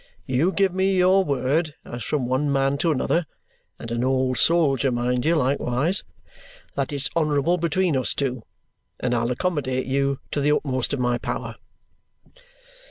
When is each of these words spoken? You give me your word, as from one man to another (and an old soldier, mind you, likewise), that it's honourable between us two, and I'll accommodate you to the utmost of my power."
You 0.25 0.51
give 0.51 0.73
me 0.73 0.95
your 0.97 1.23
word, 1.23 1.75
as 1.85 2.03
from 2.03 2.25
one 2.25 2.51
man 2.51 2.79
to 2.79 2.89
another 2.91 3.27
(and 3.77 3.91
an 3.91 4.03
old 4.03 4.39
soldier, 4.39 4.91
mind 4.91 5.27
you, 5.27 5.35
likewise), 5.35 6.03
that 6.73 6.91
it's 6.91 7.11
honourable 7.15 7.59
between 7.59 7.95
us 7.95 8.15
two, 8.15 8.41
and 8.99 9.13
I'll 9.13 9.29
accommodate 9.29 9.85
you 9.85 10.19
to 10.31 10.41
the 10.41 10.53
utmost 10.55 10.91
of 10.93 10.99
my 10.99 11.19
power." 11.19 11.55